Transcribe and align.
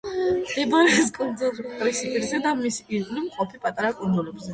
მდებარეობს 0.43 1.11
კუნძულ 1.17 1.59
პრინსიპიზე 1.81 2.39
და 2.45 2.53
მის 2.63 2.79
ირგვლივ 2.97 3.27
მყოფ 3.27 3.55
პატარა 3.67 3.93
კუნძულებზე. 4.01 4.49